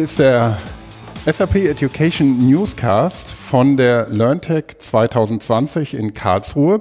[0.00, 0.56] Hier ist der
[1.26, 6.80] SAP Education Newscast von der LearnTech 2020 in Karlsruhe.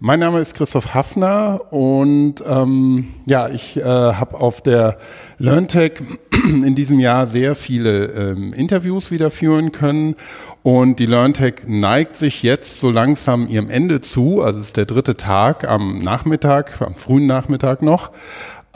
[0.00, 4.98] Mein Name ist Christoph Hafner und ähm, ja, ich äh, habe auf der
[5.38, 6.02] LearnTech
[6.44, 10.16] in diesem Jahr sehr viele ähm, Interviews wieder führen können
[10.64, 14.42] und die LearnTech neigt sich jetzt so langsam ihrem Ende zu.
[14.42, 18.10] Also es ist der dritte Tag am Nachmittag, am frühen Nachmittag noch.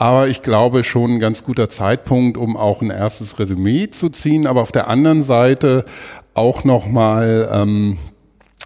[0.03, 4.47] Aber ich glaube schon ein ganz guter Zeitpunkt, um auch ein erstes Resümee zu ziehen.
[4.47, 5.85] Aber auf der anderen Seite
[6.33, 7.97] auch nochmal ähm,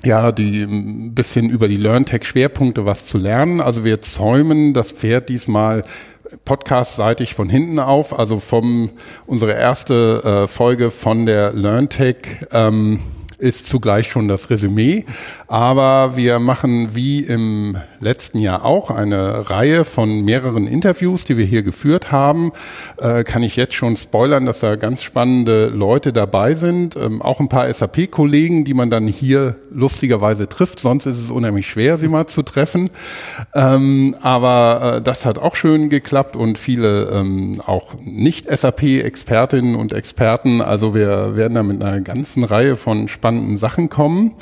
[0.03, 3.61] ja, die ein bisschen über die LearnTech-Schwerpunkte was zu lernen.
[3.61, 5.83] Also wir zäumen das Pferd diesmal
[6.43, 8.89] podcast-seitig von hinten auf, also vom
[9.27, 13.01] unsere erste äh, Folge von der LearnTech ähm,
[13.39, 15.05] ist zugleich schon das Resümee.
[15.47, 21.45] Aber wir machen wie im letzten Jahr auch eine Reihe von mehreren Interviews, die wir
[21.45, 22.51] hier geführt haben.
[22.99, 26.95] Äh, kann ich jetzt schon spoilern, dass da ganz spannende Leute dabei sind.
[26.95, 30.79] Ähm, auch ein paar SAP-Kollegen, die man dann hier lustigerweise trifft.
[30.79, 32.89] Sonst ist es unheimlich schwer, sie mal zu treffen.
[33.53, 40.61] Ähm, aber äh, das hat auch schön geklappt und viele ähm, auch nicht-SAP-Expertinnen und Experten.
[40.61, 43.26] Also wir werden da mit einer ganzen Reihe von spannenden
[43.57, 44.33] Sachen kommen.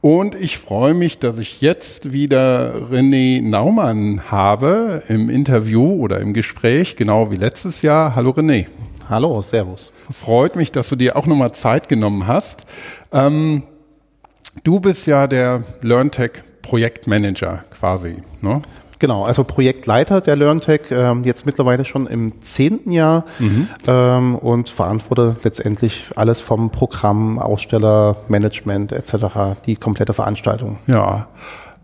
[0.00, 6.32] Und ich freue mich, dass ich jetzt wieder René Naumann habe im Interview oder im
[6.32, 8.16] Gespräch, genau wie letztes Jahr.
[8.16, 8.66] Hallo René.
[9.10, 9.92] Hallo, Servus.
[10.10, 12.62] Freut mich, dass du dir auch nochmal Zeit genommen hast.
[13.12, 13.64] Ähm,
[14.64, 16.30] du bist ja der LearnTech
[16.62, 18.62] Projektmanager quasi, ne?
[19.00, 23.68] Genau, also Projektleiter der LearnTech, ähm, jetzt mittlerweile schon im zehnten Jahr mhm.
[23.86, 30.78] ähm, und verantworte letztendlich alles vom Programm, Aussteller, Management etc., die komplette Veranstaltung.
[30.86, 31.28] Ja.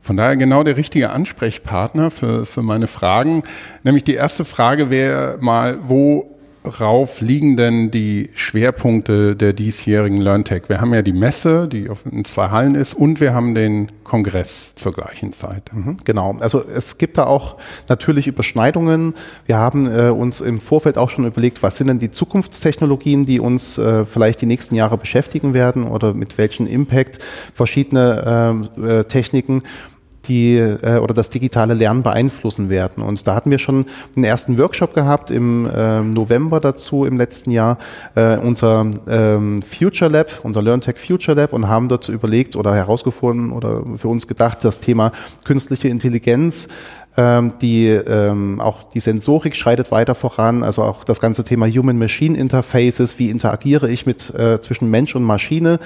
[0.02, 3.42] Von daher genau der richtige Ansprechpartner für, für meine Fragen.
[3.82, 6.35] Nämlich die erste Frage wäre mal, wo
[6.66, 10.68] worauf liegen denn die Schwerpunkte der diesjährigen LearnTech?
[10.68, 14.74] Wir haben ja die Messe, die in zwei Hallen ist, und wir haben den Kongress
[14.74, 15.70] zur gleichen Zeit.
[15.72, 16.36] Mhm, genau.
[16.40, 17.56] Also es gibt da auch
[17.88, 19.14] natürlich Überschneidungen.
[19.46, 23.40] Wir haben äh, uns im Vorfeld auch schon überlegt, was sind denn die Zukunftstechnologien, die
[23.40, 27.20] uns äh, vielleicht die nächsten Jahre beschäftigen werden oder mit welchem Impact
[27.54, 29.62] verschiedene äh, äh Techniken
[30.28, 33.02] die äh, oder das digitale Lernen beeinflussen werden.
[33.02, 37.50] Und da hatten wir schon einen ersten Workshop gehabt im äh, November dazu im letzten
[37.50, 37.78] Jahr,
[38.14, 43.52] äh, unser ähm, Future Lab, unser LearnTech Future Lab und haben dort überlegt oder herausgefunden
[43.52, 45.12] oder für uns gedacht, das Thema
[45.44, 46.68] künstliche Intelligenz
[47.16, 53.30] die ähm, auch die Sensorik schreitet weiter voran, also auch das ganze Thema Human-Machine-Interfaces, wie
[53.30, 55.78] interagiere ich mit äh, zwischen Mensch und Maschine,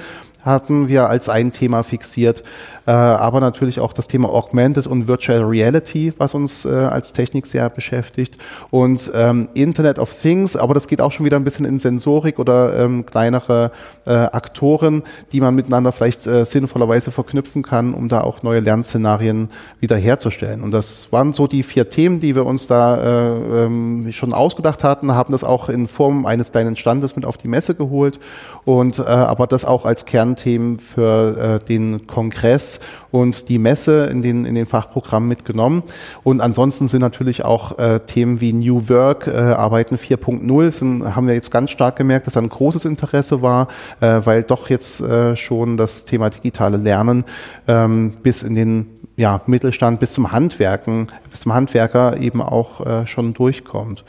[0.43, 2.43] hatten wir als ein Thema fixiert,
[2.87, 7.45] äh, aber natürlich auch das Thema Augmented und Virtual Reality, was uns äh, als Technik
[7.45, 8.37] sehr beschäftigt.
[8.69, 12.39] Und ähm, Internet of Things, aber das geht auch schon wieder ein bisschen in Sensorik
[12.39, 13.71] oder ähm, kleinere
[14.05, 19.49] äh, Aktoren, die man miteinander vielleicht äh, sinnvollerweise verknüpfen kann, um da auch neue Lernszenarien
[19.79, 20.61] wiederherzustellen.
[20.61, 24.83] Und das waren so die vier Themen, die wir uns da äh, ähm, schon ausgedacht
[24.83, 28.19] hatten, haben das auch in Form eines kleinen Standes mit auf die Messe geholt
[28.65, 32.79] und äh, aber das auch als Kernthemen für äh, den Kongress
[33.11, 35.83] und die Messe in den in den Fachprogrammen mitgenommen.
[36.23, 41.27] Und ansonsten sind natürlich auch äh, Themen wie New Work, äh, Arbeiten 4.0 sind, haben
[41.27, 43.67] wir jetzt ganz stark gemerkt, dass da ein großes Interesse war,
[43.99, 47.25] äh, weil doch jetzt äh, schon das Thema digitale Lernen
[47.67, 48.87] ähm, bis in den
[49.21, 54.03] ja, Mittelstand bis zum Handwerken, bis zum Handwerker eben auch äh, schon durchkommt.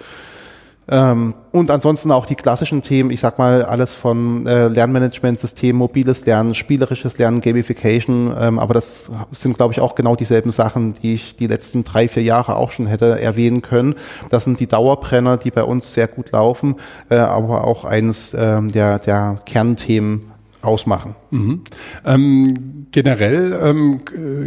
[0.89, 6.25] Ähm, und ansonsten auch die klassischen Themen, ich sag mal, alles von äh, Lernmanagementsystem, mobiles
[6.25, 11.12] Lernen, spielerisches Lernen, Gamification, ähm, aber das sind, glaube ich, auch genau dieselben Sachen, die
[11.12, 13.95] ich die letzten drei, vier Jahre auch schon hätte erwähnen können.
[14.31, 16.77] Das sind die Dauerbrenner, die bei uns sehr gut laufen,
[17.11, 20.32] äh, aber auch eines äh, der, der Kernthemen
[20.62, 21.16] ausmachen.
[21.30, 21.62] Mhm.
[22.04, 24.00] Ähm, generell ähm,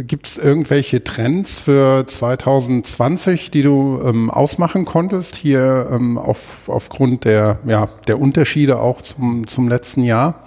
[0.06, 7.24] gibt es irgendwelche Trends für 2020, die du ähm, ausmachen konntest, hier ähm, auf, aufgrund
[7.24, 10.46] der, ja, der Unterschiede auch zum, zum letzten Jahr?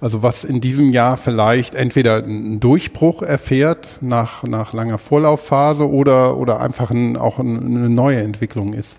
[0.00, 6.36] Also was in diesem Jahr vielleicht entweder einen Durchbruch erfährt nach, nach langer Vorlaufphase oder,
[6.38, 8.98] oder einfach ein, auch eine neue Entwicklung ist?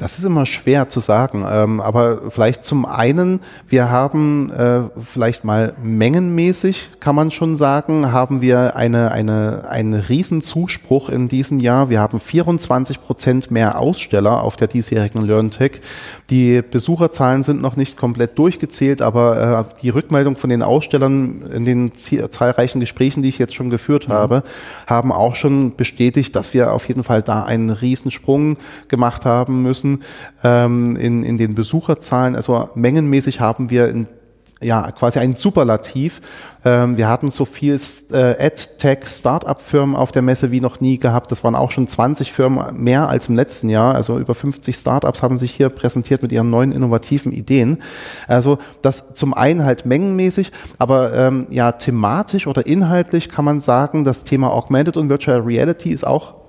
[0.00, 5.44] Das ist immer schwer zu sagen, ähm, aber vielleicht zum einen, wir haben äh, vielleicht
[5.44, 11.90] mal mengenmäßig, kann man schon sagen, haben wir eine, eine, einen Riesenzuspruch in diesem Jahr.
[11.90, 15.82] Wir haben 24 Prozent mehr Aussteller auf der diesjährigen LearnTech.
[16.30, 21.66] Die Besucherzahlen sind noch nicht komplett durchgezählt, aber äh, die Rückmeldung von den Ausstellern in
[21.66, 24.12] den zahlreichen Gesprächen, die ich jetzt schon geführt mhm.
[24.14, 24.44] habe,
[24.86, 28.56] haben auch schon bestätigt, dass wir auf jeden Fall da einen Riesensprung
[28.88, 30.04] gemacht haben müssen prüfen
[30.42, 32.36] ähm, in, in den Besucherzahlen.
[32.36, 34.08] Also mengenmäßig haben wir in
[34.62, 36.20] ja, quasi ein Superlativ.
[36.66, 37.80] Ähm, wir hatten so viel
[38.12, 41.32] äh, AdTech Startup-Firmen auf der Messe wie noch nie gehabt.
[41.32, 43.94] Das waren auch schon 20 Firmen mehr als im letzten Jahr.
[43.94, 47.78] Also über 50 Startups haben sich hier präsentiert mit ihren neuen innovativen Ideen.
[48.28, 54.04] Also das zum einen halt mengenmäßig, aber ähm, ja, thematisch oder inhaltlich kann man sagen,
[54.04, 56.39] das Thema Augmented und Virtual Reality ist auch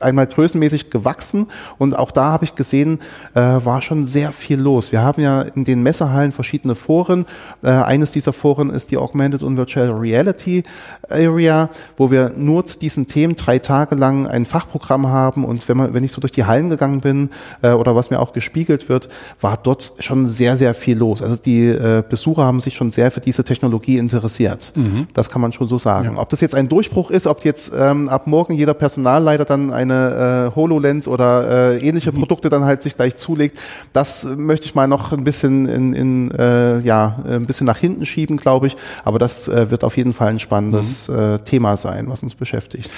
[0.00, 1.46] einmal größenmäßig gewachsen
[1.78, 3.00] und auch da habe ich gesehen,
[3.34, 4.92] äh, war schon sehr viel los.
[4.92, 7.26] Wir haben ja in den Messehallen verschiedene Foren.
[7.62, 10.64] Äh, eines dieser Foren ist die Augmented und Virtual Reality
[11.08, 15.76] Area, wo wir nur zu diesen Themen drei Tage lang ein Fachprogramm haben und wenn
[15.76, 17.30] man, wenn ich so durch die Hallen gegangen bin
[17.62, 19.08] äh, oder was mir auch gespiegelt wird,
[19.40, 21.22] war dort schon sehr, sehr viel los.
[21.22, 24.72] Also die äh, Besucher haben sich schon sehr für diese Technologie interessiert.
[24.74, 25.08] Mhm.
[25.14, 26.14] Das kann man schon so sagen.
[26.14, 26.20] Ja.
[26.20, 30.50] Ob das jetzt ein Durchbruch ist, ob jetzt ähm, ab morgen jeder Personalleiter dann eine
[30.52, 32.16] äh, HoloLens oder äh, ähnliche mhm.
[32.16, 33.58] Produkte dann halt sich gleich zulegt.
[33.92, 38.06] Das möchte ich mal noch ein bisschen in, in äh, ja ein bisschen nach hinten
[38.06, 38.76] schieben, glaube ich.
[39.04, 41.18] Aber das äh, wird auf jeden Fall ein spannendes mhm.
[41.18, 42.90] äh, Thema sein, was uns beschäftigt.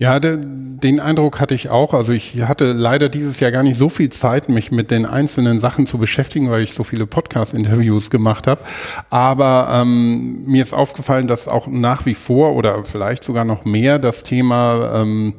[0.00, 1.92] Ja, de, den Eindruck hatte ich auch.
[1.92, 5.58] Also ich hatte leider dieses Jahr gar nicht so viel Zeit, mich mit den einzelnen
[5.58, 8.60] Sachen zu beschäftigen, weil ich so viele Podcast-Interviews gemacht habe.
[9.10, 13.98] Aber ähm, mir ist aufgefallen, dass auch nach wie vor oder vielleicht sogar noch mehr
[13.98, 15.34] das Thema ähm,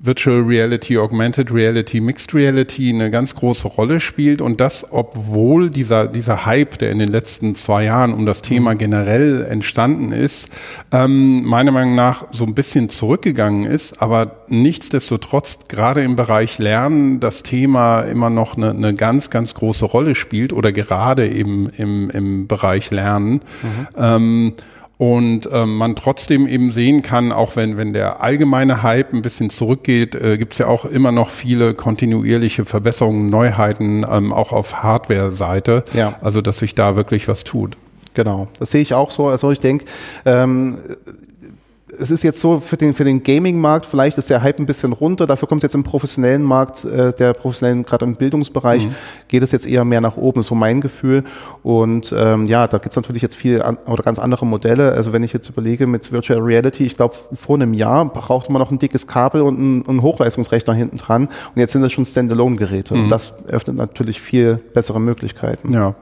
[0.00, 6.06] Virtual Reality, Augmented Reality, Mixed Reality eine ganz große Rolle spielt und das, obwohl dieser,
[6.06, 8.78] dieser Hype, der in den letzten zwei Jahren um das Thema mhm.
[8.78, 10.50] generell entstanden ist,
[10.92, 17.18] ähm, meiner Meinung nach so ein bisschen zurückgegangen ist, aber nichtsdestotrotz gerade im Bereich Lernen
[17.18, 22.08] das Thema immer noch eine, eine ganz, ganz große Rolle spielt oder gerade eben im,
[22.10, 23.40] im Bereich Lernen.
[23.62, 23.88] Mhm.
[23.96, 24.54] Ähm,
[24.98, 29.48] und ähm, man trotzdem eben sehen kann, auch wenn, wenn der allgemeine Hype ein bisschen
[29.48, 34.82] zurückgeht, äh, gibt es ja auch immer noch viele kontinuierliche Verbesserungen, Neuheiten, ähm, auch auf
[34.82, 35.84] Hardware-Seite.
[35.94, 36.18] Ja.
[36.20, 37.76] Also dass sich da wirklich was tut.
[38.14, 39.28] Genau, das sehe ich auch so.
[39.28, 39.84] Also ich denke,
[40.24, 40.78] ähm,
[41.98, 44.92] es ist jetzt so für den, für den Gaming-Markt, vielleicht ist der Hype ein bisschen
[44.92, 48.94] runter, dafür kommt es jetzt im professionellen Markt, äh, der professionellen, gerade im Bildungsbereich, mhm.
[49.28, 51.24] geht es jetzt eher mehr nach oben, so mein Gefühl.
[51.62, 54.92] Und ähm, ja, da gibt es natürlich jetzt viel an, oder ganz andere Modelle.
[54.92, 58.60] Also wenn ich jetzt überlege mit Virtual Reality, ich glaube, vor einem Jahr brauchte man
[58.60, 61.26] noch ein dickes Kabel und einen, einen Hochleistungsrechner hinten dran.
[61.26, 62.94] Und jetzt sind das schon Standalone-Geräte.
[62.94, 63.04] Mhm.
[63.04, 65.72] Und das öffnet natürlich viel bessere Möglichkeiten.
[65.72, 65.94] Ja.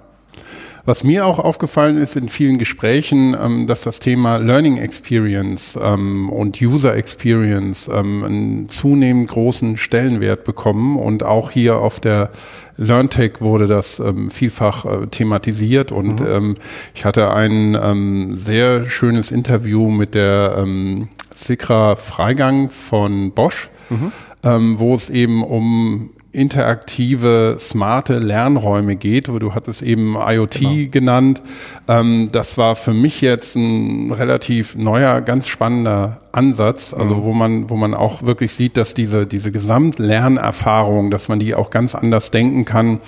[0.87, 6.31] Was mir auch aufgefallen ist in vielen Gesprächen, ähm, dass das Thema Learning Experience ähm,
[6.31, 12.31] und User Experience ähm, einen zunehmend großen Stellenwert bekommen und auch hier auf der
[12.77, 16.27] LearnTech wurde das ähm, vielfach äh, thematisiert und mhm.
[16.27, 16.55] ähm,
[16.95, 24.13] ich hatte ein ähm, sehr schönes Interview mit der ähm, Sikra Freigang von Bosch, mhm.
[24.45, 30.91] ähm, wo es eben um interaktive, smarte Lernräume geht, wo du hattest eben IoT genau.
[30.91, 31.43] genannt.
[31.89, 37.23] Ähm, das war für mich jetzt ein relativ neuer, ganz spannender Ansatz, also mhm.
[37.25, 41.71] wo man, wo man auch wirklich sieht, dass diese, diese Gesamtlernerfahrung, dass man die auch
[41.71, 43.01] ganz anders denken kann,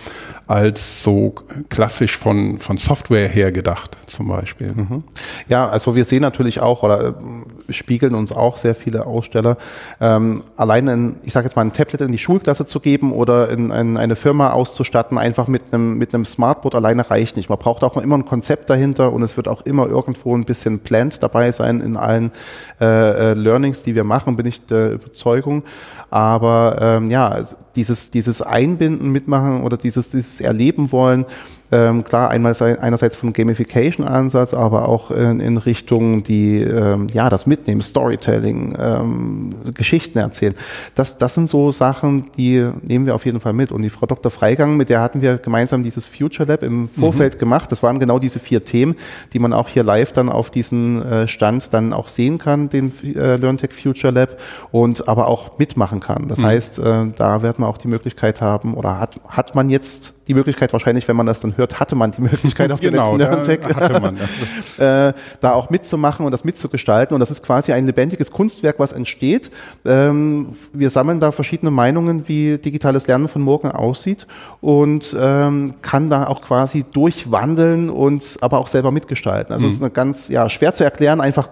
[0.49, 1.35] als so
[1.69, 4.73] klassisch von, von Software her gedacht, zum Beispiel.
[4.75, 5.05] Mhm.
[5.49, 9.59] Ja, also wir sehen natürlich auch oder äh, spiegeln uns auch sehr viele Aussteller.
[10.01, 13.51] Ähm, allein in, ich sage jetzt mal, ein Tablet in die Schulklasse zu geben oder
[13.51, 17.51] in, in eine Firma auszustatten, einfach mit einem, mit einem Smartboard alleine reicht nicht.
[17.51, 20.81] Man braucht auch immer ein Konzept dahinter und es wird auch immer irgendwo ein bisschen
[20.81, 22.33] Plant dabei sein in allen
[22.81, 22.85] äh,
[23.19, 25.65] äh Learnings, die wir machen, bin ich der Überzeugung.
[26.11, 27.39] Aber ähm, ja,
[27.79, 31.27] dieses, dieses Einbinden, Mitmachen oder dieses, dieses Erleben wollen,
[31.71, 37.47] ähm, klar, einmal einerseits vom Gamification-Ansatz, aber auch in, in Richtung die, ähm, ja, das
[37.47, 40.55] Mitnehmen, Storytelling, ähm, Geschichten erzählen.
[40.95, 43.71] Das, das sind so Sachen, die nehmen wir auf jeden Fall mit.
[43.71, 44.31] Und die Frau Dr.
[44.31, 47.39] Freigang, mit der hatten wir gemeinsam dieses Future Lab im Vorfeld mhm.
[47.39, 47.71] gemacht.
[47.71, 48.97] Das waren genau diese vier Themen,
[49.35, 52.91] die man auch hier live dann auf diesen äh, Stand dann auch sehen kann, den
[53.05, 54.39] äh, LearnTech Future Lab
[54.73, 56.29] und aber auch mitmachen kann.
[56.29, 56.47] Das mhm.
[56.47, 60.35] heißt, äh, da werden wir auch die Möglichkeit haben oder hat, hat man jetzt die
[60.35, 63.59] Möglichkeit wahrscheinlich, wenn man das dann hört, hatte man die Möglichkeit auf genau, der letzten
[63.59, 67.15] LearnTech äh, da auch mitzumachen und das mitzugestalten.
[67.15, 69.51] Und das ist quasi ein lebendiges Kunstwerk, was entsteht.
[69.85, 74.27] Ähm, wir sammeln da verschiedene Meinungen, wie digitales Lernen von morgen aussieht
[74.61, 79.53] und ähm, kann da auch quasi durchwandeln und aber auch selber mitgestalten.
[79.53, 79.69] Also mhm.
[79.71, 81.49] es ist eine ganz ja schwer zu erklären, einfach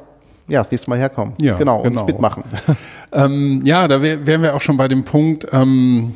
[0.48, 1.34] ja, das nächste Mal herkommen.
[1.40, 2.00] Ja, genau, genau.
[2.00, 2.44] und mitmachen.
[3.16, 6.14] Ähm, ja, da wären wir auch schon bei dem Punkt, ähm,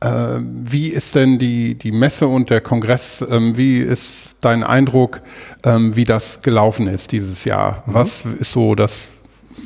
[0.00, 5.20] äh, wie ist denn die, die Messe und der Kongress, ähm, wie ist dein Eindruck,
[5.62, 7.82] ähm, wie das gelaufen ist dieses Jahr?
[7.84, 7.94] Mhm.
[7.94, 9.10] Was ist so das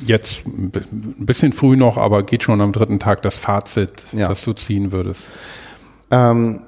[0.06, 0.72] jetzt ein
[1.18, 4.26] bisschen früh noch, aber geht schon am dritten Tag das Fazit, ja.
[4.26, 5.28] das du ziehen würdest?
[6.10, 6.62] Ähm,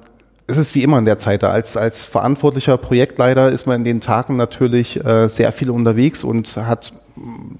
[0.47, 1.49] es ist wie immer in der Zeit da.
[1.49, 6.55] Als, als verantwortlicher Projektleiter ist man in den Tagen natürlich äh, sehr viel unterwegs und
[6.55, 6.93] hat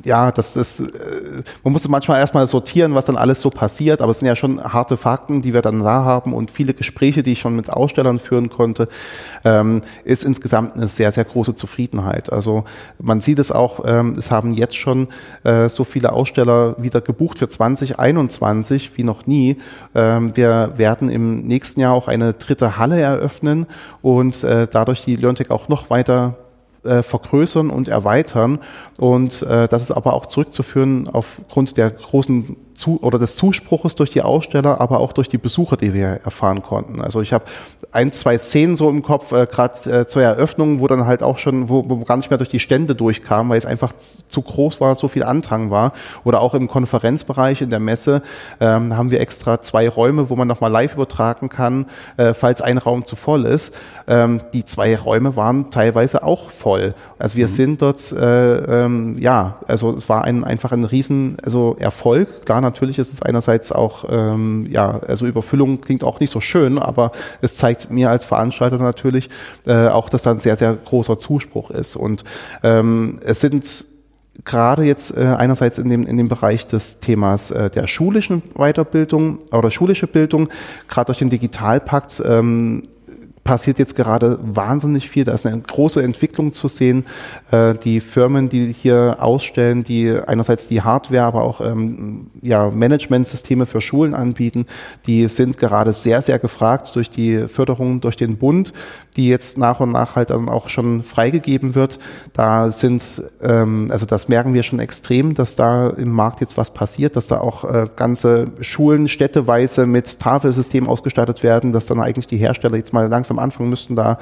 [0.03, 4.12] ja, das ist, äh, man muss manchmal erstmal sortieren, was dann alles so passiert, aber
[4.12, 7.33] es sind ja schon harte Fakten, die wir dann da haben und viele Gespräche, die
[7.33, 8.88] ich schon mit Ausstellern führen konnte,
[9.43, 12.31] ähm, ist insgesamt eine sehr, sehr große Zufriedenheit.
[12.31, 12.65] Also
[13.01, 15.07] man sieht es auch, ähm, es haben jetzt schon
[15.43, 19.57] äh, so viele Aussteller wieder gebucht für 2021 wie noch nie.
[19.93, 23.65] Ähm, wir werden im nächsten Jahr auch eine dritte Halle eröffnen
[24.01, 26.35] und äh, dadurch die Learntech auch noch weiter
[26.86, 28.60] äh, vergrößern und erweitern.
[29.00, 34.10] Und äh, das ist aber auch zurückzuführen aufgrund der großen zu, oder des Zuspruches durch
[34.10, 37.01] die Aussteller, aber auch durch die Besucher, die wir erfahren konnten.
[37.01, 37.46] Also ich habe
[37.91, 41.38] ein, zwei Szenen so im Kopf, äh, gerade äh, zur Eröffnung, wo dann halt auch
[41.38, 43.94] schon, wo, wo gar nicht mehr durch die Stände durchkam, weil es einfach
[44.27, 45.94] zu groß war, so viel Andrang war.
[46.24, 48.22] Oder auch im Konferenzbereich in der Messe
[48.60, 51.86] ähm, haben wir extra zwei Räume, wo man nochmal live übertragen kann,
[52.17, 53.74] äh, falls ein Raum zu voll ist.
[54.08, 56.94] Ähm, die zwei Räume waren teilweise auch voll.
[57.17, 57.51] Also wir mhm.
[57.51, 62.46] sind dort, äh, ähm, ja, also es war ein, einfach ein riesen also Erfolg.
[62.46, 66.77] Klar, natürlich ist es einerseits auch, ähm, ja, also Überfüllung klingt auch nicht so schön,
[66.77, 69.29] aber es zeigt mir als Veranstalter natürlich
[69.65, 71.95] äh, auch, dass da ein sehr, sehr großer Zuspruch ist.
[71.95, 72.24] Und
[72.63, 73.86] ähm, es sind
[74.43, 79.39] gerade jetzt äh, einerseits in dem, in dem Bereich des Themas äh, der schulischen Weiterbildung
[79.51, 80.50] oder schulische Bildung,
[80.88, 82.88] gerade durch den Digitalpakt ähm,
[83.46, 85.24] passiert jetzt gerade wahnsinnig viel.
[85.24, 87.06] Da ist eine große Entwicklung zu sehen.
[87.52, 93.68] Äh, die Firmen, die hier ausstellen, die einerseits die Hardware, aber auch ähm, ja, Managementsysteme
[93.68, 94.66] für Schulen anbieten,
[95.06, 98.74] die sind gerade sehr, sehr gefragt durch die Förderung durch den Bund,
[99.16, 102.00] die jetzt nach und nach halt dann auch schon freigegeben wird.
[102.34, 106.74] Da sind, ähm, also das merken wir schon extrem, dass da im Markt jetzt was
[106.74, 112.25] passiert, dass da auch äh, ganze Schulen städteweise mit Tafelsystemen ausgestattet werden, dass dann eigentlich
[112.25, 114.18] die Hersteller jetzt mal langsam anfangen müssten, da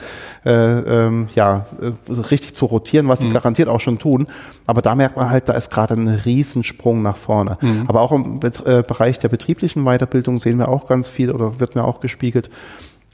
[0.45, 3.33] äh, ähm, ja äh, richtig zu rotieren, was sie mhm.
[3.33, 4.27] garantiert auch schon tun.
[4.65, 7.57] Aber da merkt man halt, da ist gerade ein Riesensprung nach vorne.
[7.61, 7.85] Mhm.
[7.87, 11.75] Aber auch im äh, Bereich der betrieblichen Weiterbildung sehen wir auch ganz viel oder wird
[11.75, 12.49] mir auch gespiegelt,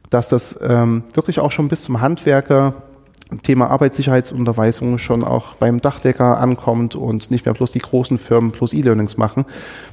[0.10, 2.74] dass das ähm, wirklich auch schon bis zum Handwerker
[3.44, 8.74] Thema Arbeitssicherheitsunterweisung schon auch beim Dachdecker ankommt und nicht mehr bloß die großen Firmen plus
[8.74, 9.46] E-Learnings machen,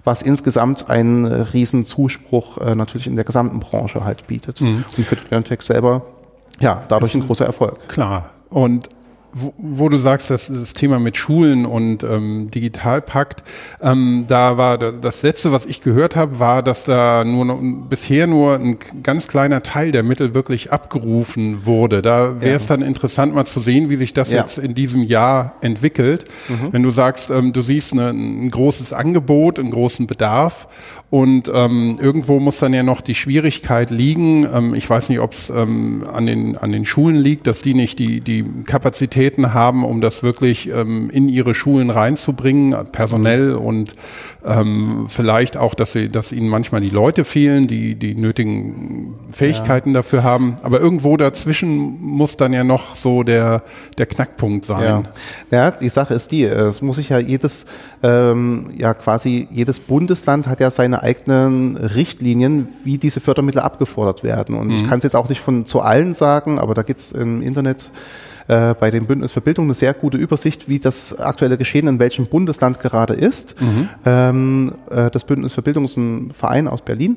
[0.04, 4.62] was insgesamt einen riesen Zuspruch äh, natürlich in der gesamten Branche halt bietet.
[4.62, 4.84] Mhm.
[4.96, 6.02] Und für LearnTech selber,
[6.60, 7.88] ja, dadurch ein großer Erfolg.
[7.88, 8.30] Klar.
[8.48, 8.88] Und
[9.38, 13.42] wo, wo du sagst, dass das Thema mit Schulen und ähm, Digitalpakt,
[13.82, 18.26] ähm, da war das letzte, was ich gehört habe, war, dass da nur noch, bisher
[18.26, 22.00] nur ein ganz kleiner Teil der Mittel wirklich abgerufen wurde.
[22.00, 22.76] Da wäre es ja.
[22.76, 24.40] dann interessant, mal zu sehen, wie sich das ja.
[24.40, 26.24] jetzt in diesem Jahr entwickelt.
[26.48, 26.72] Mhm.
[26.72, 30.68] Wenn du sagst, ähm, du siehst eine, ein großes Angebot, einen großen Bedarf
[31.08, 34.46] und ähm, irgendwo muss dann ja noch die Schwierigkeit liegen.
[34.52, 37.74] Ähm, ich weiß nicht, ob es ähm, an, den, an den Schulen liegt, dass die
[37.74, 38.44] nicht die, die
[39.26, 43.94] Kapazitäten haben, um das wirklich ähm, in ihre Schulen reinzubringen, personell und
[44.44, 49.90] ähm, vielleicht auch, dass, sie, dass ihnen manchmal die Leute fehlen, die die nötigen Fähigkeiten
[49.90, 49.94] ja.
[49.94, 50.54] dafür haben.
[50.62, 53.62] Aber irgendwo dazwischen muss dann ja noch so der,
[53.98, 54.82] der Knackpunkt sein.
[54.82, 55.02] Ja.
[55.50, 57.66] ja, die Sache ist die, es muss sich ja jedes,
[58.02, 64.22] ähm, ja quasi jedes Bundesland hat ja seine seine eigenen Richtlinien, wie diese Fördermittel abgefordert
[64.22, 64.56] werden.
[64.56, 64.76] Und mhm.
[64.76, 67.42] ich kann es jetzt auch nicht von zu allen sagen, aber da gibt es im
[67.42, 67.90] Internet
[68.48, 71.98] äh, bei dem Bündnis für Bildung eine sehr gute Übersicht, wie das aktuelle Geschehen in
[71.98, 73.60] welchem Bundesland gerade ist.
[73.60, 73.88] Mhm.
[74.04, 77.16] Ähm, äh, das Bündnis für Bildung ist ein Verein aus Berlin,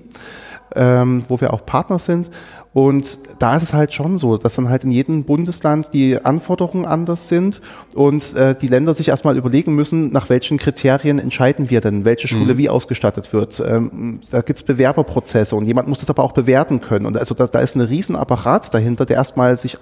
[0.76, 2.30] ähm, wo wir auch Partner sind.
[2.72, 6.86] Und da ist es halt schon so, dass dann halt in jedem Bundesland die Anforderungen
[6.86, 7.62] anders sind
[7.96, 12.28] und äh, die Länder sich erstmal überlegen müssen, nach welchen Kriterien entscheiden wir denn, welche
[12.28, 12.58] Schule mhm.
[12.60, 13.60] wie ausgestattet wird.
[13.66, 17.08] Ähm, da gibt's Bewerberprozesse und jemand muss das aber auch bewerten können.
[17.08, 19.78] Und also da, da ist ein Riesenapparat dahinter, der erstmal sich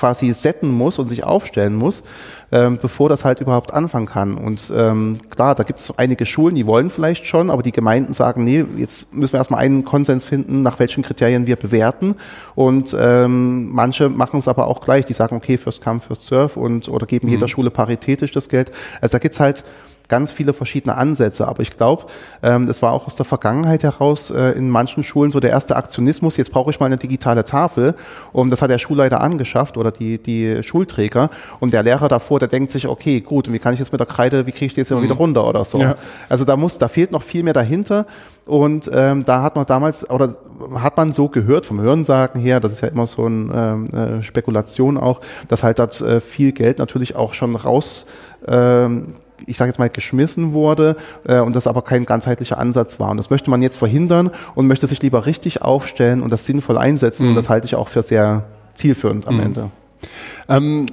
[0.00, 2.02] quasi setten muss und sich aufstellen muss,
[2.52, 4.38] ähm, bevor das halt überhaupt anfangen kann.
[4.38, 8.14] Und ähm, klar, da gibt es einige Schulen, die wollen vielleicht schon, aber die Gemeinden
[8.14, 12.16] sagen, nee, jetzt müssen wir erstmal einen Konsens finden, nach welchen Kriterien wir bewerten.
[12.54, 16.58] Und ähm, manche machen es aber auch gleich, die sagen, okay, first come, first serve
[16.58, 17.34] und oder geben mhm.
[17.34, 18.72] jeder Schule paritätisch das Geld.
[19.02, 19.64] Also da gibt's halt
[20.10, 21.48] ganz viele verschiedene Ansätze.
[21.48, 22.04] Aber ich glaube,
[22.42, 25.76] ähm, das war auch aus der Vergangenheit heraus äh, in manchen Schulen so der erste
[25.76, 27.94] Aktionismus, jetzt brauche ich mal eine digitale Tafel.
[28.32, 31.30] Und das hat der Schulleiter angeschafft oder die, die Schulträger.
[31.60, 34.06] Und der Lehrer davor, der denkt sich, okay, gut, wie kann ich jetzt mit der
[34.06, 35.04] Kreide, wie kriege ich die jetzt immer mhm.
[35.04, 35.78] wieder runter oder so.
[35.78, 35.94] Ja.
[36.28, 38.04] Also da muss, da fehlt noch viel mehr dahinter.
[38.46, 40.34] Und ähm, da hat man damals, oder
[40.74, 44.22] hat man so gehört vom Hörensagen her, das ist ja immer so eine ähm, äh,
[44.24, 48.06] Spekulation auch, dass halt dort äh, viel Geld natürlich auch schon raus
[48.48, 49.14] ähm,
[49.46, 53.10] ich sage jetzt mal, geschmissen wurde äh, und das aber kein ganzheitlicher Ansatz war.
[53.10, 56.78] Und das möchte man jetzt verhindern und möchte sich lieber richtig aufstellen und das sinnvoll
[56.78, 57.24] einsetzen.
[57.24, 57.30] Mhm.
[57.30, 58.44] Und das halte ich auch für sehr
[58.74, 59.40] zielführend am mhm.
[59.40, 59.70] Ende.
[60.48, 60.86] Ähm,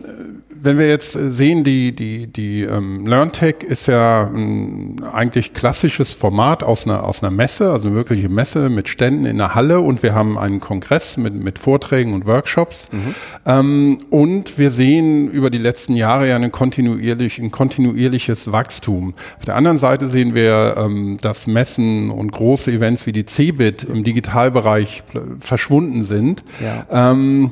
[0.62, 6.64] wenn wir jetzt sehen, die, die, die ähm, LearnTech ist ja ein eigentlich klassisches Format
[6.64, 10.04] aus einer, aus einer Messe, also eine wirkliche Messe mit Ständen in der Halle und
[10.04, 12.88] wir haben einen Kongress mit, mit Vorträgen und Workshops.
[12.92, 13.16] Mhm.
[13.46, 19.14] Ähm, und wir sehen über die letzten Jahre ja eine kontinuierlich, ein kontinuierliches Wachstum.
[19.38, 23.84] Auf der anderen Seite sehen wir, ähm, dass Messen und große Events wie die CeBIT
[23.84, 25.04] im Digitalbereich
[25.40, 26.44] verschwunden sind.
[26.62, 27.12] Ja.
[27.12, 27.52] Ähm,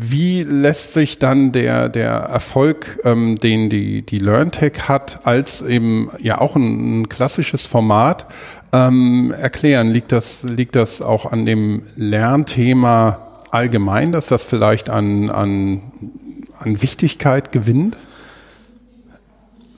[0.00, 6.08] wie lässt sich dann der, der Erfolg, ähm, den die, die LearnTech hat, als eben
[6.20, 8.26] ja auch ein, ein klassisches Format
[8.72, 9.88] ähm, erklären?
[9.88, 15.82] Liegt das, liegt das auch an dem Lernthema allgemein, dass das vielleicht an, an,
[16.60, 17.98] an Wichtigkeit gewinnt?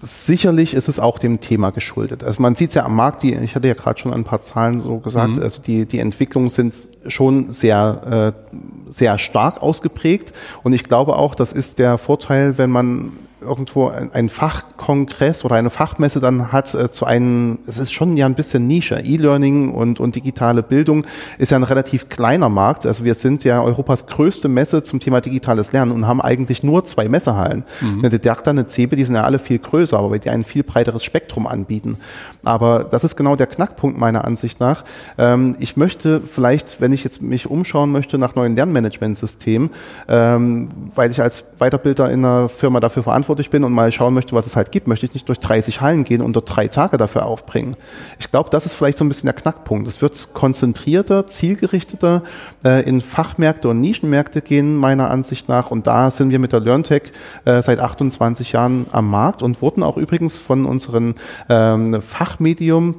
[0.02, 2.25] Sicherlich ist es auch dem Thema geschuldet.
[2.25, 4.40] Also man sieht es ja am Markt, die, ich hatte ja gerade schon ein paar
[4.40, 5.42] Zahlen so gesagt, mhm.
[5.42, 6.75] also die, die Entwicklungen sind
[7.07, 8.52] schon sehr, äh,
[8.90, 10.33] sehr stark ausgeprägt.
[10.62, 15.70] Und ich glaube auch, das ist der Vorteil, wenn man irgendwo ein, Fachkongress oder eine
[15.70, 19.00] Fachmesse dann hat äh, zu einem, es ist schon ja ein bisschen Nische.
[19.00, 21.06] E-Learning und, und digitale Bildung
[21.38, 22.87] ist ja ein relativ kleiner Markt.
[22.87, 26.85] Also wir sind ja Europas größte Messe zum Thema digitales Lernen und haben eigentlich nur
[26.85, 27.64] zwei Messehallen.
[27.80, 27.99] Mhm.
[28.00, 31.02] Eine Didakta, eine CeBE, die sind ja alle viel größer, aber die ein viel breiteres
[31.02, 31.99] Spektrum anbieten.
[32.44, 34.85] Aber das ist genau der Knackpunkt meiner Ansicht nach.
[35.18, 39.70] Ähm, ich möchte vielleicht, wenn ich jetzt mich umschauen möchte nach neuen Lernmanagementsystemen,
[40.09, 44.12] ähm, weil ich als Weiterbilder in einer Firma dafür verantwortlich verantwortlich bin und mal schauen
[44.12, 46.66] möchte, was es halt gibt, möchte ich nicht durch 30 Hallen gehen und dort drei
[46.66, 47.76] Tage dafür aufbringen.
[48.18, 49.87] Ich glaube, das ist vielleicht so ein bisschen der Knackpunkt.
[49.87, 52.25] Es wird konzentrierter, zielgerichteter
[52.64, 55.70] äh, in Fachmärkte und Nischenmärkte gehen, meiner Ansicht nach.
[55.70, 57.12] Und da sind wir mit der LearnTech
[57.44, 61.14] äh, seit 28 Jahren am Markt und wurden auch übrigens von unseren
[61.48, 62.96] ähm, Fachmedium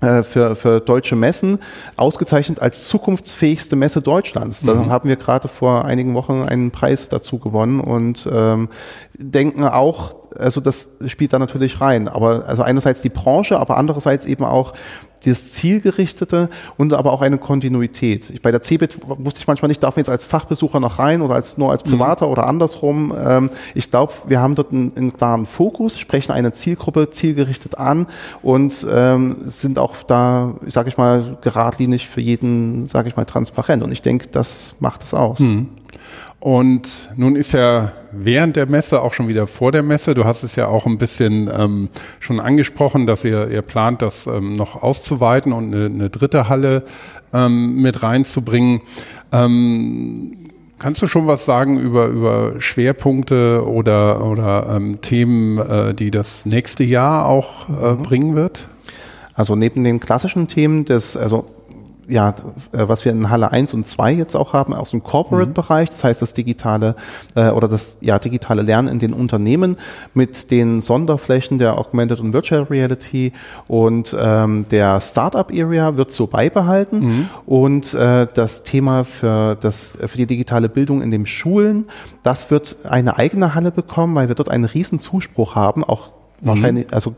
[0.00, 1.58] für, für deutsche Messen
[1.96, 4.62] ausgezeichnet als zukunftsfähigste Messe Deutschlands.
[4.62, 4.90] Da mhm.
[4.90, 8.68] haben wir gerade vor einigen Wochen einen Preis dazu gewonnen und ähm,
[9.14, 12.08] denken auch, also das spielt da natürlich rein.
[12.08, 14.72] Aber also einerseits die Branche, aber andererseits eben auch
[15.24, 18.30] dieses Zielgerichtete und aber auch eine Kontinuität.
[18.30, 21.20] Ich, bei der CeBIT wusste ich manchmal nicht, darf man jetzt als Fachbesucher noch rein
[21.22, 21.90] oder als nur als mhm.
[21.90, 22.32] Privater mhm.
[22.32, 23.14] oder andersrum.
[23.18, 28.06] Ähm, ich glaube, wir haben dort einen, einen, klaren Fokus, sprechen eine Zielgruppe zielgerichtet an
[28.42, 33.82] und ähm, sind auch da, sage ich mal, geradlinig für jeden, sage ich mal, transparent.
[33.82, 35.40] Und ich denke, das macht es aus.
[35.40, 35.68] Mhm.
[36.38, 40.42] Und nun ist ja während der Messe, auch schon wieder vor der Messe, du hast
[40.42, 41.88] es ja auch ein bisschen ähm,
[42.20, 46.84] schon angesprochen, dass ihr, ihr plant, das ähm, noch auszuweiten und eine, eine dritte Halle
[47.32, 48.82] ähm, mit reinzubringen.
[49.32, 50.36] Ähm,
[50.78, 56.46] kannst du schon was sagen über, über Schwerpunkte oder, oder ähm, Themen, äh, die das
[56.46, 58.02] nächste Jahr auch äh, mhm.
[58.02, 58.68] bringen wird?
[59.34, 61.46] Also neben den klassischen Themen des, also
[62.08, 62.30] ja,
[62.72, 66.04] äh, was wir in Halle 1 und 2 jetzt auch haben, aus dem Corporate-Bereich, das
[66.04, 66.96] heißt das digitale
[67.34, 69.76] äh, oder das ja, digitale Lernen in den Unternehmen
[70.14, 73.32] mit den Sonderflächen der Augmented und Virtual Reality
[73.66, 77.28] und ähm, der Startup-Area wird so beibehalten mhm.
[77.46, 81.86] und äh, das Thema für, das, für die digitale Bildung in den Schulen,
[82.22, 86.92] das wird eine eigene Halle bekommen, weil wir dort einen riesen Zuspruch haben, auch wahrscheinlich,
[86.92, 87.14] also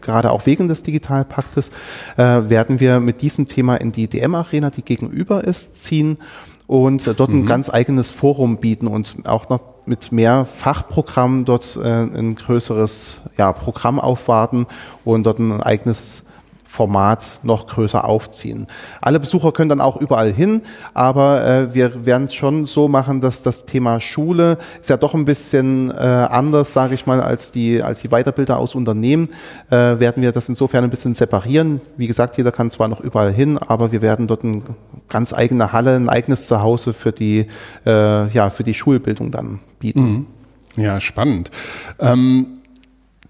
[0.00, 1.70] gerade auch wegen des Digitalpaktes,
[2.16, 6.18] äh, werden wir mit diesem Thema in die DM-Arena, die gegenüber ist, ziehen
[6.66, 7.40] und äh, dort mhm.
[7.40, 13.22] ein ganz eigenes Forum bieten und auch noch mit mehr Fachprogrammen dort äh, ein größeres
[13.36, 14.66] ja, Programm aufwarten
[15.04, 16.24] und dort ein eigenes
[16.70, 18.68] Format noch größer aufziehen.
[19.00, 20.62] Alle Besucher können dann auch überall hin,
[20.94, 25.14] aber äh, wir werden es schon so machen, dass das Thema Schule ist ja doch
[25.14, 29.30] ein bisschen äh, anders, sage ich mal, als die als die Weiterbilder aus Unternehmen.
[29.68, 31.80] Äh, werden wir das insofern ein bisschen separieren.
[31.96, 34.62] Wie gesagt, jeder kann zwar noch überall hin, aber wir werden dort eine
[35.08, 37.48] ganz eigene Halle, ein eigenes Zuhause für die
[37.84, 40.02] äh, ja für die Schulbildung dann bieten.
[40.02, 40.26] Mhm.
[40.76, 41.50] Ja, spannend.
[41.98, 42.59] Ähm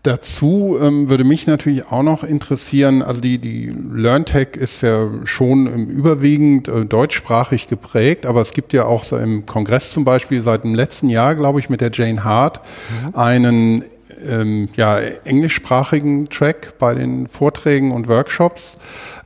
[0.02, 5.66] Dazu ähm, würde mich natürlich auch noch interessieren, also die, die LearnTech ist ja schon
[5.66, 10.40] im überwiegend äh, deutschsprachig geprägt, aber es gibt ja auch so im Kongress zum Beispiel
[10.40, 12.62] seit dem letzten Jahr, glaube ich, mit der Jane Hart
[13.04, 13.14] mhm.
[13.14, 13.84] einen
[14.28, 18.78] ähm, ja, englischsprachigen Track bei den Vorträgen und Workshops.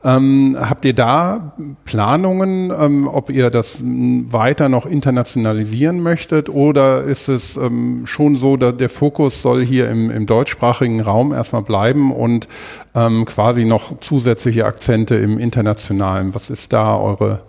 [0.05, 1.55] Ähm, habt ihr da
[1.85, 8.59] Planungen, ähm, ob ihr das weiter noch internationalisieren möchtet oder ist es ähm, schon so,
[8.59, 12.49] dass der Fokus soll hier im, im deutschsprachigen Raum erstmal bleiben und
[12.95, 16.35] ähm, quasi noch zusätzliche Akzente im internationalen?
[16.35, 17.41] Was ist da eure,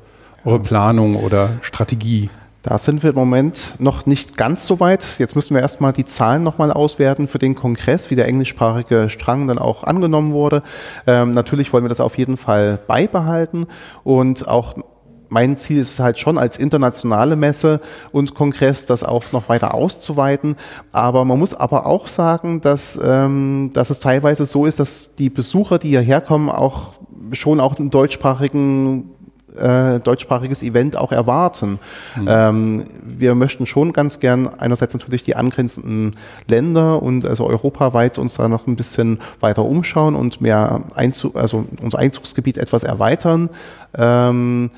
[0.46, 2.30] eure Planung oder Strategie?
[2.66, 5.20] Da sind wir im Moment noch nicht ganz so weit.
[5.20, 9.48] Jetzt müssen wir erstmal die Zahlen nochmal auswerten für den Kongress, wie der englischsprachige Strang
[9.48, 10.64] dann auch angenommen wurde.
[11.06, 13.68] Ähm, natürlich wollen wir das auf jeden Fall beibehalten
[14.04, 14.74] und auch
[15.30, 19.76] mein Ziel ist es halt schon als internationale Messe und Kongress das auch noch weiter
[19.76, 20.56] auszuweiten.
[20.92, 25.30] Aber man muss aber auch sagen, dass, ähm, dass es teilweise so ist, dass die
[25.30, 26.94] Besucher, die hierher kommen, auch
[27.32, 29.12] schon auch einen deutschsprachigen
[29.56, 31.80] äh, deutschsprachiges Event auch erwarten.
[32.16, 32.28] Mhm.
[32.28, 36.16] Ähm, wir möchten schon ganz gern einerseits natürlich die angrenzenden
[36.48, 41.66] Länder und also europaweit uns da noch ein bisschen weiter umschauen und mehr Einzug, also
[41.82, 43.50] unser Einzugsgebiet etwas erweitern.
[43.98, 44.72] Ähm,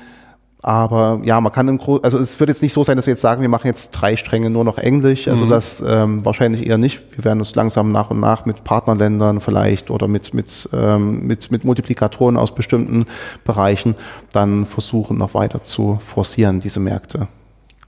[0.68, 3.12] aber ja, man kann im Großen, also es wird jetzt nicht so sein, dass wir
[3.12, 5.26] jetzt sagen, wir machen jetzt drei Stränge nur noch Englisch.
[5.26, 5.48] Also mhm.
[5.48, 7.16] das ähm, wahrscheinlich eher nicht.
[7.16, 11.50] Wir werden uns langsam nach und nach mit Partnerländern vielleicht oder mit, mit, ähm, mit,
[11.50, 13.06] mit Multiplikatoren aus bestimmten
[13.44, 13.94] Bereichen
[14.34, 17.28] dann versuchen, noch weiter zu forcieren, diese Märkte.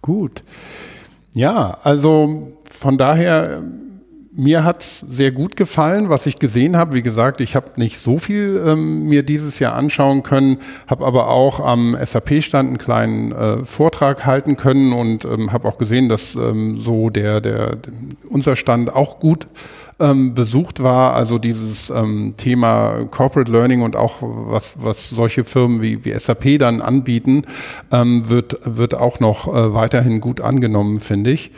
[0.01, 0.43] Gut.
[1.35, 3.63] Ja, also von daher
[4.41, 6.95] mir hat's sehr gut gefallen, was ich gesehen habe.
[6.95, 11.29] Wie gesagt, ich habe nicht so viel ähm, mir dieses Jahr anschauen können, habe aber
[11.29, 16.37] auch am SAP-Stand einen kleinen äh, Vortrag halten können und ähm, habe auch gesehen, dass
[16.37, 17.77] ähm, so der, der
[18.29, 19.47] unser Stand auch gut
[20.01, 25.83] ähm, besucht war, also dieses ähm, Thema Corporate Learning und auch was, was solche Firmen
[25.83, 27.45] wie, wie SAP dann anbieten,
[27.93, 31.53] ähm, wird, wird auch noch äh, weiterhin gut angenommen, finde ich.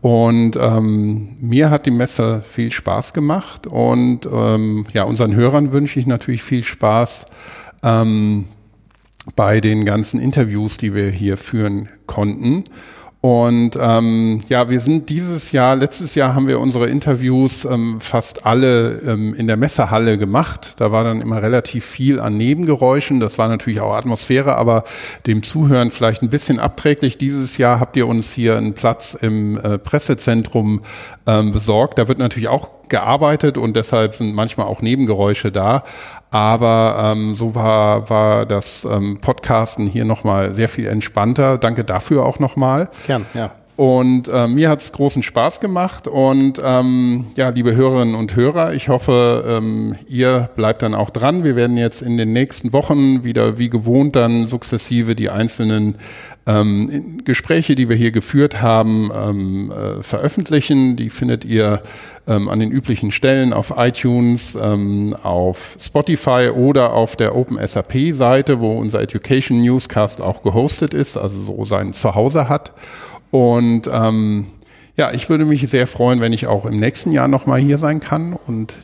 [0.00, 5.98] Und ähm, mir hat die Messe viel Spaß gemacht und ähm, ja, unseren Hörern wünsche
[5.98, 7.26] ich natürlich viel Spaß.
[7.82, 8.46] Ähm,
[9.36, 12.64] bei den ganzen Interviews, die wir hier führen konnten.
[13.24, 18.44] Und ähm, ja, wir sind dieses Jahr, letztes Jahr haben wir unsere Interviews ähm, fast
[18.44, 20.74] alle ähm, in der Messehalle gemacht.
[20.76, 23.20] Da war dann immer relativ viel an Nebengeräuschen.
[23.20, 24.84] Das war natürlich auch Atmosphäre, aber
[25.26, 27.16] dem Zuhören vielleicht ein bisschen abträglich.
[27.16, 30.82] Dieses Jahr habt ihr uns hier einen Platz im äh, Pressezentrum
[31.26, 31.98] ähm, besorgt.
[31.98, 35.84] Da wird natürlich auch gearbeitet und deshalb sind manchmal auch Nebengeräusche da.
[36.30, 41.58] Aber ähm, so war, war das ähm, Podcasten hier nochmal sehr viel entspannter.
[41.58, 42.90] Danke dafür auch nochmal.
[43.14, 43.52] Gern, ja.
[43.76, 46.06] Und äh, mir hat's großen Spaß gemacht.
[46.06, 51.42] Und ähm, ja, liebe Hörerinnen und Hörer, ich hoffe, ähm, ihr bleibt dann auch dran.
[51.42, 55.96] Wir werden jetzt in den nächsten Wochen wieder wie gewohnt dann sukzessive die einzelnen
[56.46, 60.96] ähm, Gespräche, die wir hier geführt haben, ähm, äh, veröffentlichen.
[60.96, 61.82] Die findet ihr
[62.26, 68.72] ähm, an den üblichen Stellen auf iTunes, ähm, auf Spotify oder auf der OpenSAP-Seite, wo
[68.78, 72.72] unser Education Newscast auch gehostet ist, also so sein Zuhause hat.
[73.30, 74.46] Und ähm,
[74.96, 78.00] ja, ich würde mich sehr freuen, wenn ich auch im nächsten Jahr nochmal hier sein
[78.00, 78.74] kann und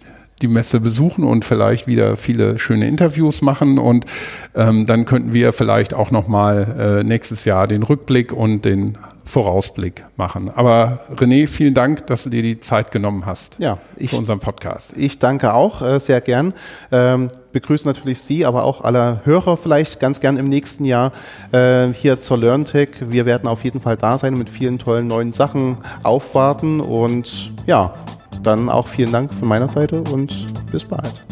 [0.43, 4.07] die Messe besuchen und vielleicht wieder viele schöne Interviews machen und
[4.55, 8.97] ähm, dann könnten wir vielleicht auch nochmal äh, nächstes Jahr den Rückblick und den
[9.31, 10.51] Vorausblick machen.
[10.51, 14.41] Aber René, vielen Dank, dass du dir die Zeit genommen hast ja, ich, für unseren
[14.41, 14.93] Podcast.
[14.97, 16.53] Ich danke auch äh, sehr gern.
[16.91, 21.13] Ähm, begrüße natürlich Sie, aber auch alle Hörer vielleicht ganz gern im nächsten Jahr
[21.53, 22.91] äh, hier zur LearnTech.
[23.09, 27.53] Wir werden auf jeden Fall da sein und mit vielen tollen neuen Sachen aufwarten und
[27.67, 27.95] ja,
[28.43, 31.25] dann auch vielen Dank von meiner Seite und bis bald.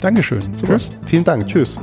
[0.00, 0.40] Dankeschön.
[0.40, 0.78] Super.
[0.78, 0.88] Tschüss.
[1.06, 1.46] Vielen Dank.
[1.46, 1.78] Tschüss.